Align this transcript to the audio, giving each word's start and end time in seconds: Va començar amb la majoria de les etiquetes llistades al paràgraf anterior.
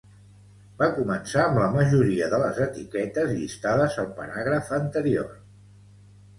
Va 0.79 0.87
començar 0.95 1.43
amb 1.49 1.59
la 1.63 1.67
majoria 1.75 2.31
de 2.33 2.41
les 2.45 2.63
etiquetes 2.67 3.37
llistades 3.37 4.01
al 4.07 4.11
paràgraf 4.23 4.75
anterior. 4.83 5.33